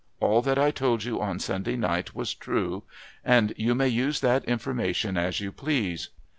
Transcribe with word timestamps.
All 0.19 0.41
that 0.41 0.57
I 0.57 0.71
told 0.71 1.03
you 1.03 1.21
on 1.21 1.37
Sunday 1.37 1.75
night 1.75 2.15
was 2.15 2.33
true, 2.33 2.81
and 3.23 3.53
you 3.55 3.75
may 3.75 3.87
use 3.87 4.19
that 4.21 4.43
information 4.45 5.15
as 5.15 5.39
you 5.41 5.51
please. 5.51 6.09